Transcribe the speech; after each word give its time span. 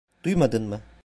Duymadın 0.23 0.63
mı? 0.63 0.81